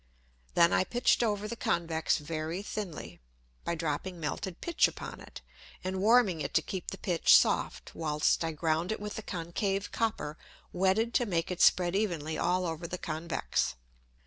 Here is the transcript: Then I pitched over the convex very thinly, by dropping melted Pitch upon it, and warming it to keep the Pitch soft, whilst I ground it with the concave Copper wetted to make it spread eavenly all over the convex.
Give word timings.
Then 0.55 0.73
I 0.73 0.83
pitched 0.83 1.21
over 1.21 1.47
the 1.47 1.55
convex 1.55 2.17
very 2.17 2.63
thinly, 2.63 3.19
by 3.63 3.75
dropping 3.75 4.19
melted 4.19 4.59
Pitch 4.59 4.87
upon 4.87 5.21
it, 5.21 5.41
and 5.83 6.01
warming 6.01 6.41
it 6.41 6.55
to 6.55 6.63
keep 6.63 6.89
the 6.89 6.97
Pitch 6.97 7.37
soft, 7.37 7.93
whilst 7.93 8.43
I 8.43 8.51
ground 8.51 8.91
it 8.91 8.99
with 8.99 9.13
the 9.13 9.21
concave 9.21 9.91
Copper 9.91 10.39
wetted 10.73 11.13
to 11.13 11.27
make 11.27 11.51
it 11.51 11.61
spread 11.61 11.95
eavenly 11.95 12.35
all 12.35 12.65
over 12.65 12.87
the 12.87 12.97
convex. 12.97 13.75